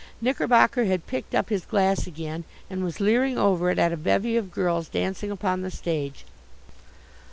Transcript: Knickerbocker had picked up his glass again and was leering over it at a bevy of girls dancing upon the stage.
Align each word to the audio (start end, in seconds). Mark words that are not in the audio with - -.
Knickerbocker 0.19 0.85
had 0.85 1.05
picked 1.05 1.35
up 1.35 1.49
his 1.49 1.63
glass 1.63 2.07
again 2.07 2.43
and 2.71 2.83
was 2.83 2.99
leering 2.99 3.37
over 3.37 3.69
it 3.69 3.77
at 3.77 3.93
a 3.93 3.97
bevy 3.97 4.35
of 4.35 4.49
girls 4.49 4.89
dancing 4.89 5.29
upon 5.29 5.61
the 5.61 5.69
stage. 5.69 6.25